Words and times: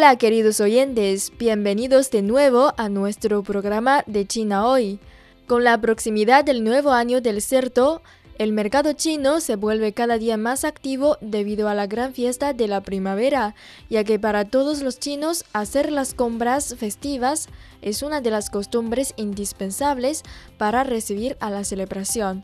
Hola 0.00 0.16
queridos 0.16 0.60
oyentes, 0.60 1.30
bienvenidos 1.38 2.10
de 2.10 2.22
nuevo 2.22 2.72
a 2.78 2.88
nuestro 2.88 3.42
programa 3.42 4.02
de 4.06 4.26
China 4.26 4.66
hoy. 4.66 4.98
Con 5.46 5.62
la 5.62 5.78
proximidad 5.78 6.42
del 6.42 6.64
nuevo 6.64 6.92
año 6.92 7.20
del 7.20 7.42
cerdo, 7.42 8.00
el 8.38 8.54
mercado 8.54 8.94
chino 8.94 9.40
se 9.40 9.56
vuelve 9.56 9.92
cada 9.92 10.16
día 10.16 10.38
más 10.38 10.64
activo 10.64 11.18
debido 11.20 11.68
a 11.68 11.74
la 11.74 11.86
gran 11.86 12.14
fiesta 12.14 12.54
de 12.54 12.66
la 12.66 12.80
primavera, 12.80 13.54
ya 13.90 14.02
que 14.02 14.18
para 14.18 14.46
todos 14.46 14.80
los 14.80 14.98
chinos 14.98 15.44
hacer 15.52 15.92
las 15.92 16.14
compras 16.14 16.74
festivas 16.78 17.50
es 17.82 18.02
una 18.02 18.22
de 18.22 18.30
las 18.30 18.48
costumbres 18.48 19.12
indispensables 19.18 20.22
para 20.56 20.82
recibir 20.82 21.36
a 21.40 21.50
la 21.50 21.62
celebración. 21.62 22.42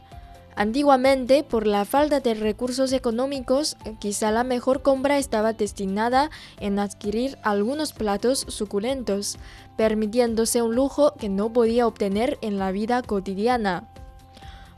Antiguamente, 0.56 1.44
por 1.44 1.66
la 1.66 1.84
falta 1.84 2.20
de 2.20 2.32
recursos 2.32 2.94
económicos, 2.94 3.76
quizá 4.00 4.30
la 4.30 4.42
mejor 4.42 4.80
compra 4.80 5.18
estaba 5.18 5.52
destinada 5.52 6.30
en 6.60 6.78
adquirir 6.78 7.36
algunos 7.42 7.92
platos 7.92 8.46
suculentos, 8.48 9.36
permitiéndose 9.76 10.62
un 10.62 10.74
lujo 10.74 11.12
que 11.18 11.28
no 11.28 11.52
podía 11.52 11.86
obtener 11.86 12.38
en 12.40 12.58
la 12.58 12.72
vida 12.72 13.02
cotidiana. 13.02 13.86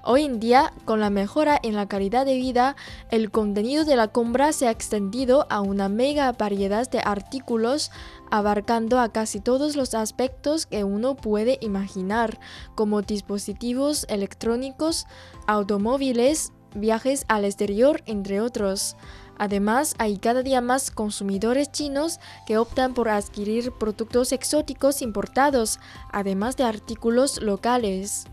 Hoy 0.04 0.22
en 0.22 0.38
día, 0.38 0.72
con 0.84 1.00
la 1.00 1.10
mejora 1.10 1.58
en 1.60 1.74
la 1.74 1.88
calidad 1.88 2.24
de 2.24 2.36
vida, 2.36 2.76
el 3.10 3.32
contenido 3.32 3.84
de 3.84 3.96
la 3.96 4.08
compra 4.08 4.52
se 4.52 4.68
ha 4.68 4.70
extendido 4.70 5.46
a 5.50 5.60
una 5.60 5.88
mega 5.88 6.30
variedad 6.32 6.88
de 6.88 7.00
artículos 7.00 7.90
abarcando 8.30 9.00
a 9.00 9.10
casi 9.10 9.40
todos 9.40 9.74
los 9.74 9.94
aspectos 9.94 10.66
que 10.66 10.84
uno 10.84 11.16
puede 11.16 11.58
imaginar, 11.62 12.38
como 12.76 13.02
dispositivos 13.02 14.06
electrónicos, 14.08 15.06
automóviles, 15.48 16.52
viajes 16.76 17.24
al 17.26 17.44
exterior, 17.44 18.02
entre 18.06 18.40
otros. 18.40 18.96
Además, 19.36 19.94
hay 19.98 20.18
cada 20.18 20.42
día 20.42 20.60
más 20.60 20.92
consumidores 20.92 21.72
chinos 21.72 22.20
que 22.46 22.56
optan 22.56 22.94
por 22.94 23.08
adquirir 23.08 23.72
productos 23.72 24.30
exóticos 24.30 25.02
importados, 25.02 25.80
además 26.12 26.56
de 26.56 26.64
artículos 26.64 27.42
locales. 27.42 28.26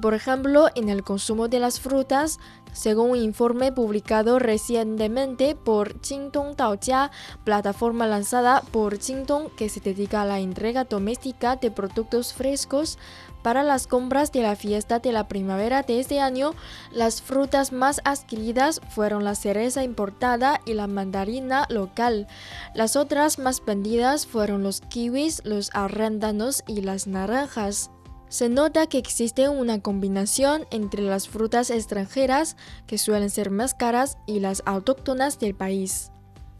Por 0.00 0.14
ejemplo, 0.14 0.68
en 0.74 0.88
el 0.88 1.02
consumo 1.02 1.48
de 1.48 1.58
las 1.58 1.80
frutas, 1.80 2.38
según 2.72 3.12
un 3.12 3.16
informe 3.16 3.72
publicado 3.72 4.38
recientemente 4.38 5.54
por 5.54 6.00
Jingdong 6.02 6.56
Daojia, 6.56 7.10
plataforma 7.44 8.06
lanzada 8.06 8.62
por 8.72 8.98
Jingdong 8.98 9.48
que 9.56 9.70
se 9.70 9.80
dedica 9.80 10.22
a 10.22 10.26
la 10.26 10.40
entrega 10.40 10.84
doméstica 10.84 11.56
de 11.56 11.70
productos 11.70 12.34
frescos 12.34 12.98
para 13.46 13.62
las 13.62 13.86
compras 13.86 14.32
de 14.32 14.42
la 14.42 14.56
fiesta 14.56 14.98
de 14.98 15.12
la 15.12 15.28
primavera 15.28 15.82
de 15.82 16.00
este 16.00 16.20
año, 16.20 16.54
las 16.90 17.22
frutas 17.22 17.72
más 17.72 18.00
adquiridas 18.04 18.80
fueron 18.90 19.22
la 19.22 19.36
cereza 19.36 19.84
importada 19.84 20.60
y 20.66 20.74
la 20.74 20.88
mandarina 20.88 21.64
local. 21.68 22.26
Las 22.74 22.96
otras 22.96 23.38
más 23.38 23.64
vendidas 23.64 24.26
fueron 24.26 24.64
los 24.64 24.80
kiwis, 24.80 25.42
los 25.44 25.70
arándanos 25.74 26.64
y 26.66 26.80
las 26.80 27.06
naranjas. 27.06 27.92
Se 28.28 28.48
nota 28.48 28.86
que 28.86 28.98
existe 28.98 29.48
una 29.48 29.80
combinación 29.80 30.66
entre 30.70 31.02
las 31.02 31.28
frutas 31.28 31.70
extranjeras, 31.70 32.56
que 32.86 32.98
suelen 32.98 33.30
ser 33.30 33.50
más 33.50 33.74
caras, 33.74 34.18
y 34.26 34.40
las 34.40 34.62
autóctonas 34.66 35.38
del 35.38 35.54
país. 35.54 36.10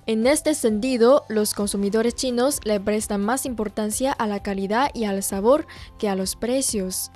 En 0.06 0.28
este 0.28 0.54
sentido, 0.54 1.24
los 1.28 1.52
consumidores 1.52 2.14
chinos 2.14 2.60
le 2.64 2.78
prestan 2.78 3.22
más 3.22 3.44
importancia 3.44 4.12
a 4.12 4.28
la 4.28 4.40
calidad 4.40 4.90
y 4.94 5.04
al 5.04 5.20
sabor 5.24 5.66
que 5.98 6.08
a 6.08 6.14
los 6.14 6.36
precios. 6.36 7.10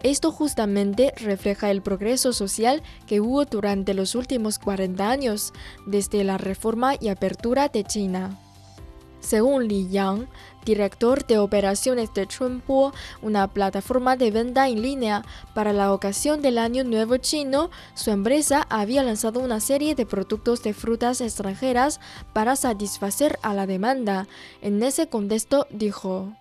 Esto 0.00 0.30
justamente 0.30 1.12
refleja 1.16 1.72
el 1.72 1.82
progreso 1.82 2.32
social 2.32 2.84
que 3.08 3.20
hubo 3.20 3.44
durante 3.46 3.94
los 3.94 4.14
últimos 4.14 4.60
40 4.60 5.10
años, 5.10 5.52
desde 5.86 6.22
la 6.22 6.38
reforma 6.38 6.94
y 7.00 7.08
apertura 7.08 7.68
de 7.68 7.82
China. 7.82 8.38
Según 9.26 9.66
Li 9.66 9.88
Yang, 9.88 10.28
director 10.64 11.26
de 11.26 11.40
operaciones 11.40 12.14
de 12.14 12.28
Chunpo, 12.28 12.92
una 13.22 13.48
plataforma 13.48 14.16
de 14.16 14.30
venta 14.30 14.68
en 14.68 14.82
línea. 14.82 15.24
Para 15.52 15.72
la 15.72 15.92
ocasión 15.92 16.42
del 16.42 16.58
Año 16.58 16.84
Nuevo 16.84 17.16
Chino, 17.16 17.70
su 17.94 18.12
empresa 18.12 18.64
había 18.70 19.02
lanzado 19.02 19.40
una 19.40 19.58
serie 19.58 19.96
de 19.96 20.06
productos 20.06 20.62
de 20.62 20.74
frutas 20.74 21.20
extranjeras 21.20 21.98
para 22.32 22.54
satisfacer 22.54 23.36
a 23.42 23.52
la 23.52 23.66
demanda. 23.66 24.28
En 24.62 24.80
ese 24.80 25.08
contexto 25.08 25.66
dijo. 25.70 26.32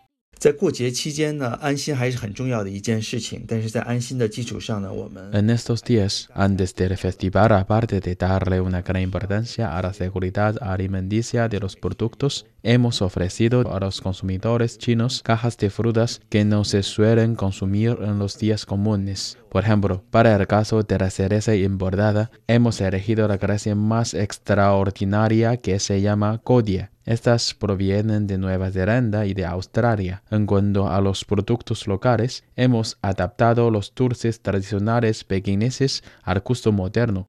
En 5.33 5.49
estos 5.49 5.81
días, 5.81 6.29
antes 6.35 6.75
del 6.75 6.95
festival, 6.97 7.51
aparte 7.53 7.99
de 7.99 8.15
darle 8.15 8.61
una 8.61 8.83
gran 8.83 9.01
importancia 9.01 9.75
a 9.75 9.81
la 9.81 9.91
seguridad 9.91 10.55
alimenticia 10.61 11.49
de 11.49 11.59
los 11.59 11.75
productos, 11.75 12.45
hemos 12.61 13.01
ofrecido 13.01 13.73
a 13.73 13.79
los 13.79 14.01
consumidores 14.01 14.77
chinos 14.77 15.23
cajas 15.23 15.57
de 15.57 15.71
frutas 15.71 16.21
que 16.29 16.45
no 16.45 16.63
se 16.63 16.83
suelen 16.83 17.33
consumir 17.33 17.97
en 18.01 18.19
los 18.19 18.37
días 18.37 18.67
comunes. 18.67 19.39
Por 19.49 19.63
ejemplo, 19.63 20.03
para 20.11 20.35
el 20.35 20.45
caso 20.45 20.83
de 20.83 20.99
la 20.99 21.09
cereza 21.09 21.55
importada, 21.55 22.29
hemos 22.45 22.81
elegido 22.81 23.27
la 23.27 23.39
clase 23.39 23.73
más 23.73 24.13
extraordinaria 24.13 25.57
que 25.57 25.79
se 25.79 26.01
llama 26.01 26.39
Codia. 26.43 26.91
Estas 27.05 27.53
provienen 27.53 28.25
de 28.25 28.39
Nueva 28.39 28.71
Zelanda 28.71 29.27
y 29.27 29.35
de 29.35 29.45
Australia. 29.45 30.23
En 30.31 30.47
cuanto 30.47 30.89
a 30.89 30.99
los 31.01 31.23
productos 31.23 31.85
locales, 31.85 32.43
hemos 32.55 32.97
adaptado 33.03 33.69
los 33.69 33.93
dulces 33.93 34.41
tradicionales 34.41 35.23
pequeñeses 35.23 36.03
al 36.23 36.39
gusto 36.39 36.71
moderno. 36.71 37.27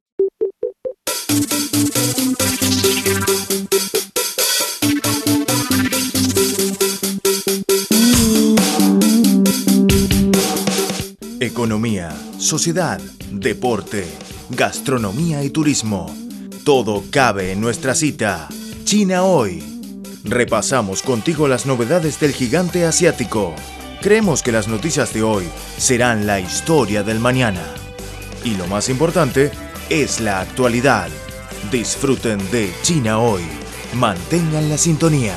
Economía, 11.39 12.17
sociedad, 12.39 12.99
deporte, 13.31 14.07
gastronomía 14.49 15.45
y 15.45 15.51
turismo. 15.51 16.07
Todo 16.65 17.05
cabe 17.11 17.53
en 17.53 17.61
nuestra 17.61 17.95
cita. 17.95 18.49
China 18.87 19.25
hoy. 19.25 19.65
Repasamos 20.23 21.03
contigo 21.03 21.49
las 21.49 21.67
novedades 21.67 22.21
del 22.21 22.31
gigante 22.31 22.85
asiático. 22.85 23.53
Creemos 24.01 24.45
que 24.45 24.53
las 24.53 24.69
noticias 24.69 25.13
de 25.13 25.25
hoy 25.25 25.45
serán 25.77 26.25
la 26.25 26.39
historia 26.39 27.03
del 27.03 27.19
mañana. 27.19 27.65
Y 28.45 28.55
lo 28.55 28.69
más 28.69 28.89
importante 28.89 29.51
es 29.91 30.21
la 30.21 30.41
actualidad. 30.41 31.09
Disfruten 31.73 32.39
de 32.53 32.73
China 32.83 33.19
hoy. 33.19 33.43
Mantengan 33.93 34.69
la 34.69 34.79
sintonía. 34.79 35.35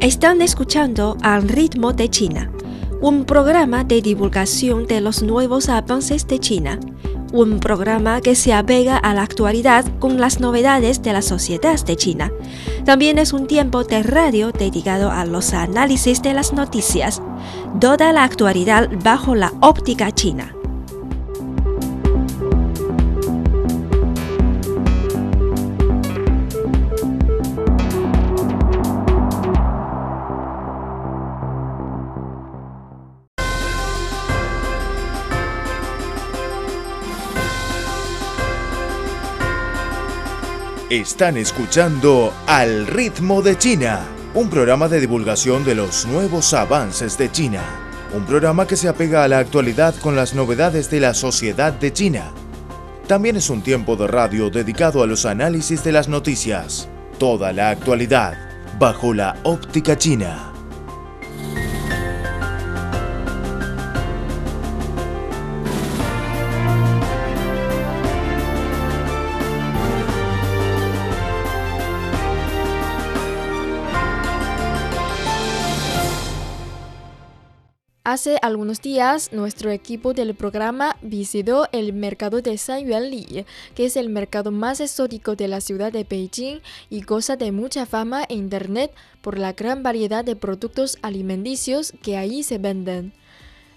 Están 0.00 0.42
escuchando 0.42 1.16
Al 1.22 1.48
ritmo 1.48 1.92
de 1.92 2.08
China, 2.08 2.52
un 3.00 3.24
programa 3.24 3.82
de 3.82 4.00
divulgación 4.00 4.86
de 4.86 5.00
los 5.00 5.24
nuevos 5.24 5.68
avances 5.68 6.24
de 6.28 6.38
China, 6.38 6.78
un 7.32 7.58
programa 7.58 8.20
que 8.20 8.36
se 8.36 8.54
apega 8.54 8.96
a 8.96 9.12
la 9.12 9.22
actualidad 9.22 9.84
con 9.98 10.20
las 10.20 10.38
novedades 10.38 11.02
de 11.02 11.12
la 11.12 11.20
sociedad 11.20 11.84
de 11.84 11.96
China. 11.96 12.32
También 12.84 13.18
es 13.18 13.32
un 13.32 13.48
tiempo 13.48 13.82
de 13.82 14.04
radio 14.04 14.52
dedicado 14.52 15.10
a 15.10 15.24
los 15.24 15.52
análisis 15.52 16.22
de 16.22 16.32
las 16.32 16.52
noticias, 16.52 17.20
toda 17.80 18.12
la 18.12 18.22
actualidad 18.22 18.88
bajo 19.02 19.34
la 19.34 19.52
óptica 19.60 20.12
china. 20.12 20.57
Están 40.90 41.36
escuchando 41.36 42.32
Al 42.46 42.86
ritmo 42.86 43.42
de 43.42 43.58
China, 43.58 44.06
un 44.32 44.48
programa 44.48 44.88
de 44.88 45.00
divulgación 45.00 45.62
de 45.62 45.74
los 45.74 46.06
nuevos 46.06 46.54
avances 46.54 47.18
de 47.18 47.30
China. 47.30 47.60
Un 48.14 48.24
programa 48.24 48.66
que 48.66 48.74
se 48.74 48.88
apega 48.88 49.22
a 49.22 49.28
la 49.28 49.38
actualidad 49.38 49.94
con 50.00 50.16
las 50.16 50.32
novedades 50.32 50.90
de 50.90 51.00
la 51.00 51.12
sociedad 51.12 51.74
de 51.74 51.92
China. 51.92 52.32
También 53.06 53.36
es 53.36 53.50
un 53.50 53.60
tiempo 53.60 53.96
de 53.96 54.06
radio 54.06 54.48
dedicado 54.48 55.02
a 55.02 55.06
los 55.06 55.26
análisis 55.26 55.84
de 55.84 55.92
las 55.92 56.08
noticias. 56.08 56.88
Toda 57.18 57.52
la 57.52 57.68
actualidad 57.68 58.38
bajo 58.78 59.12
la 59.12 59.36
óptica 59.42 59.98
china. 59.98 60.57
Hace 78.10 78.38
algunos 78.40 78.80
días, 78.80 79.34
nuestro 79.34 79.70
equipo 79.70 80.14
del 80.14 80.34
programa 80.34 80.96
visitó 81.02 81.68
el 81.72 81.92
mercado 81.92 82.40
de 82.40 82.56
San 82.56 82.86
Yuanli, 82.86 83.44
que 83.74 83.84
es 83.84 83.96
el 83.98 84.08
mercado 84.08 84.50
más 84.50 84.80
exótico 84.80 85.36
de 85.36 85.46
la 85.46 85.60
ciudad 85.60 85.92
de 85.92 86.04
Beijing 86.04 86.60
y 86.88 87.02
goza 87.02 87.36
de 87.36 87.52
mucha 87.52 87.84
fama 87.84 88.24
en 88.26 88.38
Internet 88.38 88.92
por 89.20 89.36
la 89.36 89.52
gran 89.52 89.82
variedad 89.82 90.24
de 90.24 90.36
productos 90.36 90.96
alimenticios 91.02 91.92
que 92.00 92.16
allí 92.16 92.44
se 92.44 92.56
venden. 92.56 93.12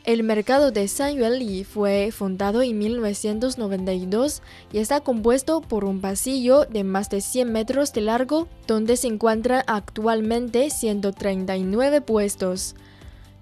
El 0.06 0.24
mercado 0.24 0.72
de 0.72 0.88
San 0.88 1.18
Yuanli 1.18 1.66
fue 1.66 2.14
fundado 2.14 2.62
en 2.62 2.78
1992 2.78 4.42
y 4.72 4.78
está 4.78 5.02
compuesto 5.02 5.60
por 5.60 5.84
un 5.84 6.00
pasillo 6.00 6.64
de 6.64 6.86
más 6.86 7.10
de 7.10 7.20
100 7.20 7.52
metros 7.52 7.92
de 7.92 8.00
largo 8.00 8.48
donde 8.66 8.96
se 8.96 9.08
encuentran 9.08 9.66
actualmente 9.68 10.70
139 10.70 12.00
puestos. 12.00 12.76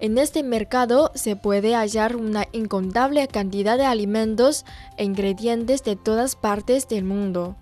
En 0.00 0.16
este 0.16 0.42
mercado 0.42 1.12
se 1.14 1.36
puede 1.36 1.74
hallar 1.74 2.16
una 2.16 2.46
incontable 2.52 3.28
cantidad 3.28 3.76
de 3.76 3.84
alimentos 3.84 4.64
e 4.96 5.04
ingredientes 5.04 5.84
de 5.84 5.94
todas 5.94 6.36
partes 6.36 6.88
del 6.88 7.04
mundo. 7.04 7.56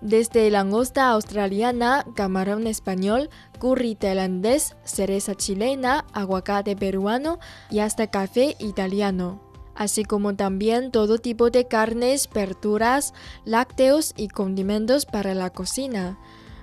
Desde 0.00 0.50
langosta 0.50 1.08
australiana, 1.10 2.04
camarón 2.16 2.66
español, 2.66 3.30
curry 3.60 3.94
tailandés, 3.94 4.74
cereza 4.82 5.36
chilena, 5.36 6.04
aguacate 6.12 6.74
peruano 6.74 7.38
y 7.70 7.78
hasta 7.78 8.08
café 8.08 8.56
italiano. 8.58 9.40
Así 9.76 10.02
como 10.02 10.34
también 10.34 10.90
todo 10.90 11.18
tipo 11.18 11.50
de 11.50 11.68
carnes, 11.68 12.28
verduras, 12.28 13.14
lácteos 13.44 14.14
y 14.16 14.26
condimentos 14.26 15.06
para 15.06 15.32
la 15.32 15.50
cocina. 15.50 16.18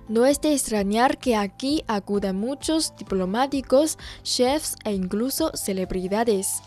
No 0.08 0.26
es 0.26 0.42
de 0.42 0.54
extrañar 0.54 1.18
que 1.18 1.36
aquí 1.36 1.84
acudan 1.88 2.38
muchos 2.38 2.94
diplomáticos, 2.98 3.98
chefs 4.24 4.76
e 4.84 4.94
incluso 4.94 5.52
celebridades. 5.56 6.62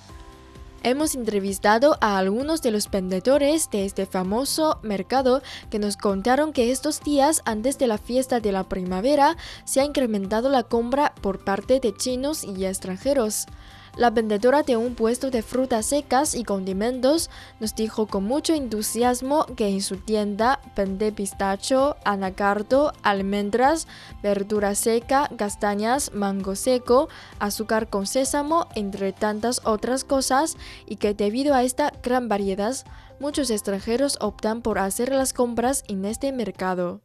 Hemos 0.83 1.15
entrevistado 1.15 1.97
a 2.03 2.19
algunos 2.19 2.61
de 2.61 2.71
los 2.71 2.91
vendedores 2.91 3.71
de 3.71 3.87
este 3.87 4.05
famoso 4.05 4.81
mercado 4.83 5.43
que 5.71 5.79
nos 5.79 5.97
contaron 5.97 6.53
que 6.53 6.71
estos 6.71 7.01
días 7.01 7.41
antes 7.47 7.79
de 7.79 7.87
la 7.87 7.97
fiesta 7.97 8.39
de 8.39 8.53
la 8.53 8.69
primavera 8.69 9.39
se 9.65 9.81
ha 9.81 9.85
incrementado 9.85 10.51
la 10.51 10.63
compra 10.63 11.15
por 11.23 11.43
parte 11.43 11.81
de 11.81 11.95
chinos 11.97 12.45
y 12.45 12.67
extranjeros. 12.67 13.47
La 13.96 14.11
vendedora 14.11 14.64
de 14.64 14.76
un 14.76 14.96
puesto 14.96 15.31
de 15.31 15.43
frutas 15.43 15.87
secas 15.87 16.35
y 16.35 16.43
condimentos 16.43 17.31
nos 17.61 17.76
dijo 17.76 18.08
con 18.08 18.25
mucho 18.25 18.52
entusiasmo 18.52 19.46
que 19.56 19.69
en 19.69 19.82
su 19.82 19.99
tienda 19.99 20.61
vende 20.75 21.12
pistacho, 21.12 21.96
anacardo, 22.05 22.93
almendras, 23.05 23.87
verdura 24.20 24.75
seca, 24.75 25.31
castañas, 25.37 26.12
mango 26.12 26.56
seco, 26.56 27.08
azúcar 27.38 27.88
con 27.88 28.08
sésamo, 28.08 28.67
entre 28.75 29.12
tantas 29.12 29.61
otras 29.64 30.02
cosas, 30.02 30.56
y 30.87 30.97
que 30.97 31.14
debido 31.14 31.55
a 31.55 31.62
esta 31.62 31.93
gran 32.02 32.29
variedad, 32.29 32.75
muchos 33.20 33.49
extranjeros 33.50 34.19
optan 34.20 34.61
por 34.61 34.81
hacer 34.81 35.12
las 35.12 35.32
compras 35.32 35.85
en 35.87 36.05
este 36.05 36.32
mercado. 36.32 37.00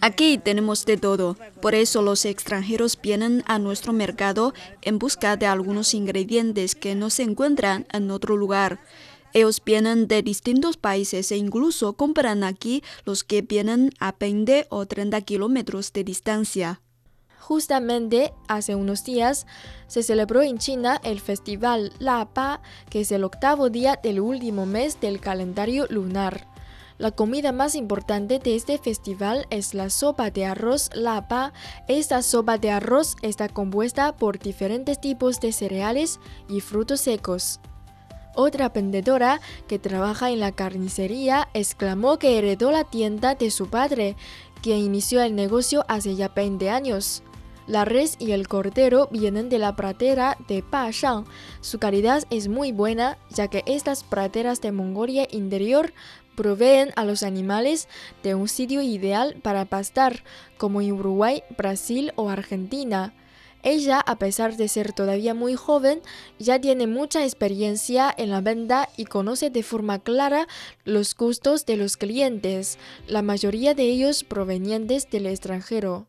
Aquí 0.00 0.38
tenemos 0.38 0.84
de 0.86 0.96
todo, 0.96 1.36
por 1.60 1.74
eso 1.74 2.02
los 2.02 2.24
extranjeros 2.24 2.96
vienen 3.00 3.42
a 3.46 3.58
nuestro 3.58 3.92
mercado 3.92 4.54
en 4.82 5.00
busca 5.00 5.36
de 5.36 5.46
algunos 5.46 5.94
ingredientes 5.94 6.76
que 6.76 6.94
no 6.94 7.10
se 7.10 7.24
encuentran 7.24 7.86
en 7.92 8.12
otro 8.12 8.36
lugar. 8.36 8.78
Ellos 9.32 9.60
vienen 9.64 10.06
de 10.06 10.22
distintos 10.22 10.76
países 10.76 11.32
e 11.32 11.36
incluso 11.36 11.94
compran 11.94 12.44
aquí 12.44 12.84
los 13.04 13.24
que 13.24 13.42
vienen 13.42 13.90
a 13.98 14.12
20 14.12 14.66
o 14.70 14.86
30 14.86 15.20
kilómetros 15.22 15.92
de 15.92 16.04
distancia. 16.04 16.80
Justamente 17.38 18.34
hace 18.46 18.74
unos 18.74 19.04
días 19.04 19.46
se 19.86 20.02
celebró 20.02 20.42
en 20.42 20.58
China 20.58 21.00
el 21.02 21.20
festival 21.20 21.92
La 21.98 22.26
Pa, 22.26 22.60
que 22.90 23.00
es 23.00 23.12
el 23.12 23.24
octavo 23.24 23.70
día 23.70 23.98
del 24.02 24.20
último 24.20 24.66
mes 24.66 25.00
del 25.00 25.20
calendario 25.20 25.86
lunar. 25.88 26.46
La 26.98 27.12
comida 27.12 27.52
más 27.52 27.76
importante 27.76 28.40
de 28.40 28.56
este 28.56 28.76
festival 28.76 29.46
es 29.50 29.72
la 29.72 29.88
sopa 29.88 30.30
de 30.30 30.46
arroz 30.46 30.90
lapa. 30.94 31.52
Esta 31.86 32.22
sopa 32.22 32.58
de 32.58 32.72
arroz 32.72 33.14
está 33.22 33.48
compuesta 33.48 34.16
por 34.16 34.40
diferentes 34.40 35.00
tipos 35.00 35.38
de 35.38 35.52
cereales 35.52 36.18
y 36.48 36.60
frutos 36.60 37.00
secos. 37.00 37.60
Otra 38.34 38.68
vendedora 38.68 39.40
que 39.68 39.78
trabaja 39.78 40.30
en 40.30 40.40
la 40.40 40.50
carnicería 40.50 41.48
exclamó 41.54 42.18
que 42.18 42.36
heredó 42.36 42.72
la 42.72 42.82
tienda 42.82 43.36
de 43.36 43.52
su 43.52 43.68
padre, 43.68 44.16
quien 44.60 44.78
inició 44.78 45.22
el 45.22 45.36
negocio 45.36 45.84
hace 45.86 46.16
ya 46.16 46.28
20 46.28 46.68
años. 46.68 47.22
La 47.68 47.84
res 47.84 48.16
y 48.18 48.32
el 48.32 48.48
cordero 48.48 49.08
vienen 49.12 49.50
de 49.50 49.58
la 49.58 49.76
pradera 49.76 50.38
de 50.48 50.64
Shang. 50.90 51.26
Su 51.60 51.78
calidad 51.78 52.24
es 52.30 52.48
muy 52.48 52.72
buena, 52.72 53.18
ya 53.28 53.48
que 53.48 53.62
estas 53.66 54.04
praderas 54.04 54.62
de 54.62 54.72
Mongolia 54.72 55.28
interior 55.30 55.92
proveen 56.34 56.92
a 56.96 57.04
los 57.04 57.22
animales 57.22 57.86
de 58.22 58.34
un 58.34 58.48
sitio 58.48 58.80
ideal 58.80 59.36
para 59.42 59.66
pastar, 59.66 60.24
como 60.56 60.80
en 60.80 60.92
Uruguay, 60.92 61.42
Brasil 61.58 62.12
o 62.16 62.30
Argentina. 62.30 63.12
Ella, 63.62 64.00
a 64.00 64.16
pesar 64.16 64.56
de 64.56 64.68
ser 64.68 64.94
todavía 64.94 65.34
muy 65.34 65.54
joven, 65.54 66.00
ya 66.38 66.58
tiene 66.58 66.86
mucha 66.86 67.22
experiencia 67.22 68.14
en 68.16 68.30
la 68.30 68.40
venta 68.40 68.88
y 68.96 69.04
conoce 69.04 69.50
de 69.50 69.62
forma 69.62 69.98
clara 69.98 70.48
los 70.84 71.14
gustos 71.14 71.66
de 71.66 71.76
los 71.76 71.98
clientes, 71.98 72.78
la 73.06 73.20
mayoría 73.20 73.74
de 73.74 73.82
ellos 73.82 74.24
provenientes 74.24 75.10
del 75.10 75.26
extranjero. 75.26 76.06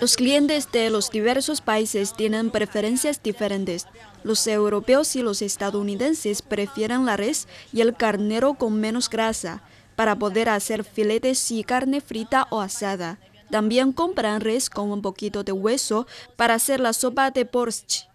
Los 0.00 0.16
clientes 0.16 0.70
de 0.72 0.90
los 0.90 1.10
diversos 1.10 1.60
países 1.60 2.14
tienen 2.14 2.50
preferencias 2.50 3.22
diferentes. 3.22 3.86
Los 4.22 4.46
europeos 4.46 5.16
y 5.16 5.22
los 5.22 5.42
estadounidenses 5.42 6.42
prefieren 6.42 7.06
la 7.06 7.16
res 7.16 7.48
y 7.72 7.80
el 7.80 7.94
carnero 7.94 8.54
con 8.54 8.80
menos 8.80 9.08
grasa 9.08 9.62
para 9.96 10.16
poder 10.16 10.48
hacer 10.48 10.84
filetes 10.84 11.50
y 11.50 11.64
carne 11.64 12.00
frita 12.00 12.46
o 12.50 12.60
asada. 12.60 13.18
También 13.50 13.92
compran 13.92 14.40
res 14.40 14.70
con 14.70 14.90
un 14.92 15.02
poquito 15.02 15.42
de 15.42 15.52
hueso 15.52 16.06
para 16.36 16.54
hacer 16.54 16.80
la 16.80 16.92
sopa 16.92 17.30
de 17.30 17.44
borscht. 17.44 18.09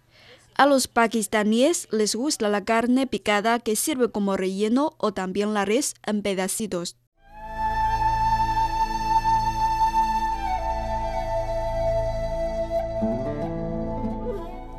A 0.58 0.66
los 0.66 0.88
pakistaníes 0.88 1.90
les 1.92 2.16
gusta 2.16 2.48
la 2.48 2.64
carne 2.64 3.08
picada 3.08 3.60
que 3.60 3.76
sirve 3.76 4.10
como 4.10 4.38
relleno 4.38 4.94
o 4.98 5.12
también 5.14 5.54
la 5.54 5.66
res 5.66 5.96
en 6.06 6.22
pedacitos. 6.22 6.96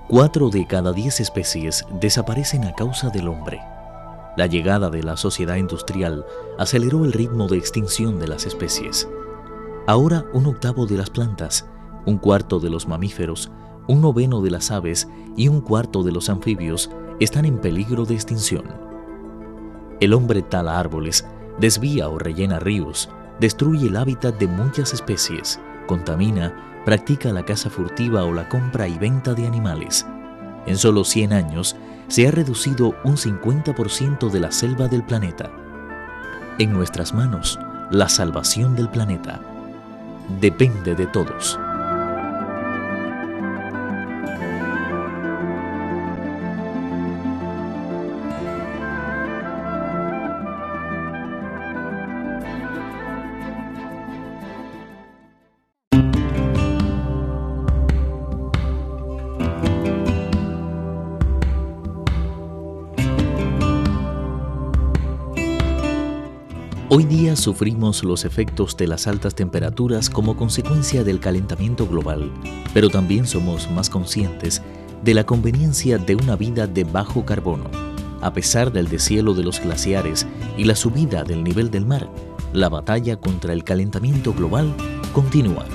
Cuatro 0.09 0.49
de 0.49 0.67
cada 0.67 0.95
diez 0.95 1.21
especies 1.21 1.85
desaparecen 2.01 2.65
a 2.65 2.75
causa 2.75 3.11
del 3.11 3.29
hombre. 3.29 3.61
La 4.39 4.47
llegada 4.47 4.89
de 4.89 5.03
la 5.03 5.19
sociedad 5.19 5.57
industrial 5.57 6.25
aceleró 6.59 7.05
el 7.05 7.13
ritmo 7.13 7.49
de 7.49 7.59
extinción 7.59 8.19
de 8.19 8.29
las 8.29 8.47
especies. 8.47 9.07
Ahora 9.87 10.25
un 10.33 10.47
octavo 10.47 10.87
de 10.87 10.97
las 10.97 11.11
plantas, 11.11 11.67
un 12.07 12.17
cuarto 12.17 12.61
de 12.61 12.71
los 12.71 12.89
mamíferos, 12.89 13.51
un 13.87 14.01
noveno 14.01 14.41
de 14.41 14.51
las 14.51 14.71
aves 14.71 15.09
y 15.37 15.49
un 15.49 15.61
cuarto 15.61 16.03
de 16.03 16.13
los 16.13 16.29
anfibios 16.29 16.91
están 17.21 17.45
en 17.45 17.59
peligro 17.59 18.05
de 18.05 18.15
extinción. 18.15 18.65
El 20.01 20.13
hombre 20.13 20.43
tala 20.43 20.79
árboles, 20.79 21.27
desvía 21.59 22.09
o 22.09 22.19
rellena 22.19 22.59
ríos, 22.59 23.09
destruye 23.41 23.89
el 23.89 23.97
hábitat 23.97 24.39
de 24.39 24.47
muchas 24.47 24.93
especies, 24.93 25.61
contamina, 25.87 26.83
practica 26.85 27.33
la 27.33 27.45
caza 27.45 27.71
furtiva 27.71 28.25
o 28.25 28.33
la 28.33 28.49
compra 28.49 28.89
y 28.89 28.99
venta 28.99 29.35
de 29.35 29.47
animales. 29.47 30.07
En 30.67 30.77
solo 30.77 31.05
100 31.05 31.33
años 31.33 31.77
se 32.09 32.29
ha 32.29 32.31
reducido 32.31 32.95
un 33.05 33.17
50% 33.17 34.31
de 34.31 34.41
la 34.41 34.53
selva 34.53 34.89
del 34.89 35.05
planeta. 35.05 35.51
En 36.59 36.73
nuestras 36.73 37.15
manos, 37.15 37.59
la 37.91 38.09
salvación 38.09 38.75
del 38.77 38.89
planeta 38.89 39.41
depende 40.41 40.95
de 40.95 41.07
todos. 41.07 41.59
Hoy 66.99 67.05
día 67.05 67.37
sufrimos 67.37 68.03
los 68.05 68.25
efectos 68.25 68.75
de 68.79 68.87
las 68.87 69.07
altas 69.07 69.35
temperaturas 69.35 70.09
como 70.09 70.35
consecuencia 70.35 71.05
del 71.05 71.21
calentamiento 71.21 71.87
global, 71.87 72.33
pero 72.73 72.89
también 72.89 73.27
somos 73.27 73.71
más 73.71 73.91
conscientes 73.91 74.63
de 75.05 75.13
la 75.13 75.25
conveniencia 75.25 75.99
de 75.99 76.15
una 76.15 76.37
vida 76.37 76.67
de 76.67 76.85
bajo 76.85 77.27
carbono. 77.27 77.65
A 78.23 78.33
pesar 78.33 78.73
del 78.73 78.89
deshielo 78.89 79.35
de 79.35 79.43
los 79.43 79.61
glaciares 79.61 80.27
y 80.57 80.65
la 80.65 80.75
subida 80.75 81.23
del 81.23 81.45
nivel 81.45 81.71
del 81.71 81.85
mar, 81.85 82.11
la 82.55 82.71
batalla 82.71 83.21
contra 83.21 83.53
el 83.53 83.63
calentamiento 83.63 84.33
global 84.33 84.75
continúa. 85.13 85.67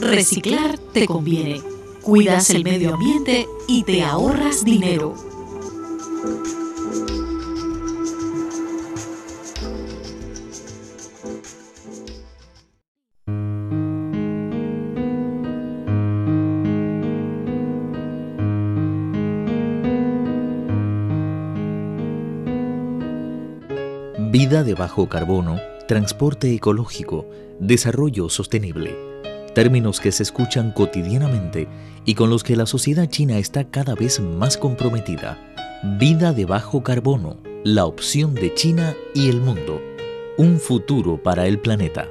Reciclar 0.00 0.78
te 0.78 1.06
conviene. 1.06 1.60
Cuidas 2.02 2.48
el 2.50 2.64
medio 2.64 2.94
ambiente 2.94 3.46
y 3.68 3.84
te 3.84 4.02
ahorras 4.02 4.64
dinero. 4.64 5.14
Vida 24.32 24.64
de 24.64 24.74
bajo 24.74 25.10
carbono, 25.10 25.60
transporte 25.86 26.54
ecológico, 26.54 27.26
desarrollo 27.58 28.30
sostenible 28.30 29.09
términos 29.54 30.00
que 30.00 30.12
se 30.12 30.22
escuchan 30.22 30.72
cotidianamente 30.72 31.68
y 32.04 32.14
con 32.14 32.30
los 32.30 32.42
que 32.42 32.56
la 32.56 32.66
sociedad 32.66 33.08
china 33.08 33.38
está 33.38 33.64
cada 33.64 33.94
vez 33.94 34.20
más 34.20 34.56
comprometida. 34.56 35.38
Vida 35.98 36.32
de 36.32 36.44
bajo 36.44 36.82
carbono, 36.82 37.38
la 37.64 37.86
opción 37.86 38.34
de 38.34 38.54
China 38.54 38.94
y 39.14 39.28
el 39.28 39.40
mundo, 39.40 39.80
un 40.36 40.58
futuro 40.58 41.22
para 41.22 41.46
el 41.46 41.58
planeta. 41.58 42.08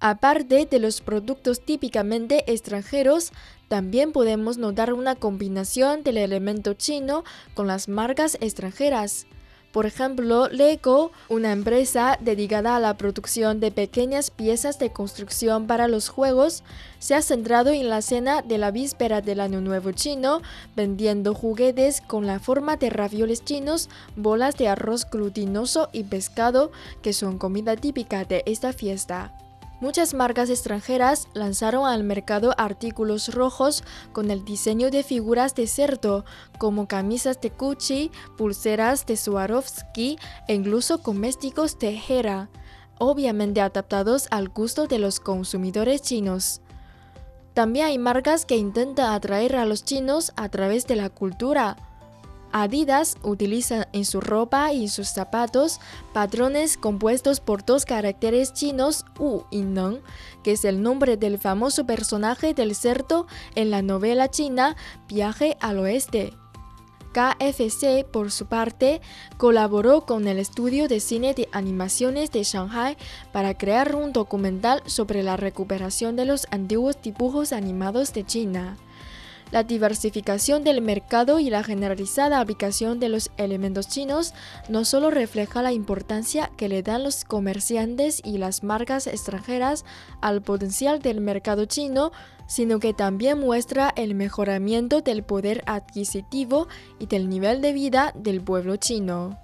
Aparte 0.00 0.66
de 0.70 0.78
los 0.78 1.00
productos 1.00 1.60
típicamente 1.60 2.44
extranjeros, 2.50 3.32
también 3.66 4.12
podemos 4.12 4.56
notar 4.56 4.92
una 4.92 5.16
combinación 5.16 6.04
del 6.04 6.18
elemento 6.18 6.74
chino 6.74 7.24
con 7.54 7.66
las 7.66 7.88
marcas 7.88 8.38
extranjeras. 8.40 9.26
Por 9.72 9.84
ejemplo, 9.84 10.48
Lego, 10.48 11.12
una 11.28 11.52
empresa 11.52 12.18
dedicada 12.20 12.74
a 12.74 12.80
la 12.80 12.96
producción 12.96 13.60
de 13.60 13.70
pequeñas 13.70 14.30
piezas 14.30 14.78
de 14.78 14.90
construcción 14.92 15.66
para 15.66 15.88
los 15.88 16.08
juegos, 16.08 16.64
se 16.98 17.14
ha 17.14 17.20
centrado 17.20 17.70
en 17.70 17.90
la 17.90 18.00
cena 18.00 18.40
de 18.40 18.56
la 18.56 18.70
víspera 18.70 19.20
del 19.20 19.40
Año 19.40 19.60
Nuevo 19.60 19.92
chino, 19.92 20.40
vendiendo 20.74 21.34
juguetes 21.34 22.00
con 22.00 22.26
la 22.26 22.40
forma 22.40 22.76
de 22.76 22.88
ravioles 22.88 23.44
chinos, 23.44 23.90
bolas 24.16 24.56
de 24.56 24.68
arroz 24.68 25.08
glutinoso 25.08 25.90
y 25.92 26.04
pescado, 26.04 26.72
que 27.02 27.12
son 27.12 27.38
comida 27.38 27.76
típica 27.76 28.24
de 28.24 28.42
esta 28.46 28.72
fiesta. 28.72 29.34
Muchas 29.80 30.12
marcas 30.12 30.50
extranjeras 30.50 31.28
lanzaron 31.34 31.86
al 31.86 32.02
mercado 32.02 32.52
artículos 32.58 33.32
rojos 33.32 33.84
con 34.12 34.32
el 34.32 34.44
diseño 34.44 34.90
de 34.90 35.04
figuras 35.04 35.54
de 35.54 35.68
cerdo, 35.68 36.24
como 36.58 36.88
camisas 36.88 37.40
de 37.40 37.50
Gucci, 37.50 38.10
pulseras 38.36 39.06
de 39.06 39.16
Swarovski 39.16 40.18
e 40.48 40.54
incluso 40.54 41.00
cosméticos 41.00 41.78
de 41.78 42.00
Hera, 42.08 42.50
obviamente 42.98 43.60
adaptados 43.60 44.26
al 44.32 44.48
gusto 44.48 44.88
de 44.88 44.98
los 44.98 45.20
consumidores 45.20 46.02
chinos. 46.02 46.60
También 47.54 47.86
hay 47.86 47.98
marcas 47.98 48.44
que 48.46 48.56
intentan 48.56 49.12
atraer 49.12 49.54
a 49.54 49.64
los 49.64 49.84
chinos 49.84 50.32
a 50.34 50.48
través 50.48 50.88
de 50.88 50.96
la 50.96 51.08
cultura, 51.08 51.76
Adidas 52.52 53.16
utiliza 53.22 53.88
en 53.92 54.04
su 54.04 54.20
ropa 54.20 54.72
y 54.72 54.88
sus 54.88 55.08
zapatos 55.08 55.80
patrones 56.12 56.76
compuestos 56.78 57.40
por 57.40 57.64
dos 57.64 57.84
caracteres 57.84 58.52
chinos 58.52 59.04
U 59.18 59.42
y 59.50 59.62
Neng, 59.62 60.00
que 60.42 60.52
es 60.52 60.64
el 60.64 60.82
nombre 60.82 61.16
del 61.16 61.38
famoso 61.38 61.86
personaje 61.86 62.54
del 62.54 62.74
cerdo 62.74 63.26
en 63.54 63.70
la 63.70 63.82
novela 63.82 64.30
china 64.30 64.76
Viaje 65.08 65.56
al 65.60 65.78
Oeste. 65.78 66.32
KFC, 67.12 68.04
por 68.04 68.30
su 68.30 68.46
parte, 68.46 69.00
colaboró 69.38 70.02
con 70.02 70.28
el 70.28 70.38
estudio 70.38 70.88
de 70.88 71.00
cine 71.00 71.34
de 71.34 71.48
animaciones 71.52 72.30
de 72.30 72.44
Shanghai 72.44 72.96
para 73.32 73.56
crear 73.56 73.96
un 73.96 74.12
documental 74.12 74.82
sobre 74.86 75.22
la 75.22 75.36
recuperación 75.36 76.16
de 76.16 76.26
los 76.26 76.46
antiguos 76.50 77.00
dibujos 77.02 77.52
animados 77.52 78.12
de 78.12 78.24
China. 78.24 78.76
La 79.50 79.62
diversificación 79.62 80.62
del 80.62 80.82
mercado 80.82 81.40
y 81.40 81.48
la 81.48 81.62
generalizada 81.62 82.40
aplicación 82.40 83.00
de 83.00 83.08
los 83.08 83.30
elementos 83.38 83.88
chinos 83.88 84.34
no 84.68 84.84
solo 84.84 85.10
refleja 85.10 85.62
la 85.62 85.72
importancia 85.72 86.50
que 86.56 86.68
le 86.68 86.82
dan 86.82 87.02
los 87.02 87.24
comerciantes 87.24 88.20
y 88.24 88.38
las 88.38 88.62
marcas 88.62 89.06
extranjeras 89.06 89.86
al 90.20 90.42
potencial 90.42 91.00
del 91.00 91.20
mercado 91.20 91.64
chino, 91.64 92.12
sino 92.46 92.78
que 92.78 92.92
también 92.92 93.38
muestra 93.38 93.92
el 93.96 94.14
mejoramiento 94.14 95.00
del 95.00 95.22
poder 95.22 95.62
adquisitivo 95.66 96.68
y 96.98 97.06
del 97.06 97.28
nivel 97.28 97.62
de 97.62 97.72
vida 97.72 98.12
del 98.16 98.42
pueblo 98.42 98.76
chino. 98.76 99.38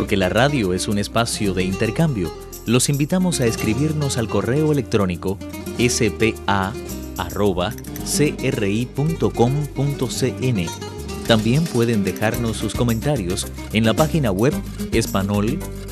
Porque 0.00 0.16
la 0.16 0.30
radio 0.30 0.72
es 0.72 0.88
un 0.88 0.96
espacio 0.96 1.52
de 1.52 1.62
intercambio. 1.62 2.32
Los 2.64 2.88
invitamos 2.88 3.42
a 3.42 3.44
escribirnos 3.44 4.16
al 4.16 4.30
correo 4.30 4.72
electrónico 4.72 5.36
spa.cri.com.cn. 5.76 6.46
También 11.26 11.64
pueden 11.64 12.02
dejarnos 12.02 12.56
sus 12.56 12.74
comentarios 12.74 13.46
en 13.74 13.84
la 13.84 13.92
página 13.92 14.32
web 14.32 14.54
espanol.cri.cn 14.90 15.90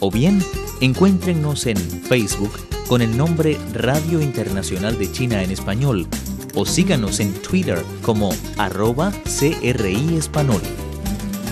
o 0.00 0.10
bien 0.10 0.42
encuéntrenos 0.82 1.64
en 1.64 1.78
Facebook 1.78 2.52
con 2.86 3.00
el 3.00 3.16
nombre 3.16 3.56
Radio 3.72 4.20
Internacional 4.20 4.98
de 4.98 5.10
China 5.10 5.42
en 5.42 5.52
Español 5.52 6.06
o 6.54 6.66
síganos 6.66 7.18
en 7.18 7.32
Twitter 7.32 7.82
como 8.02 8.28
arroba 8.58 9.10
CRI 9.24 10.18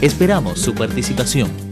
Esperamos 0.03 0.59
su 0.59 0.75
participación. 0.75 1.72